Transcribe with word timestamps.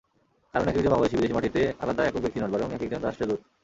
কারণ 0.53 0.65
একেকজন 0.67 0.91
বাংলাদেশি 0.91 1.15
বিদেশের 1.15 1.37
মাটিতে 1.37 1.61
আলাদা 1.79 2.01
একক 2.05 2.21
ব্যক্তি 2.21 2.39
নন, 2.39 2.49
বরং 2.51 2.67
একেকজন 2.71 3.01
রাষ্ট্রদূত। 3.03 3.39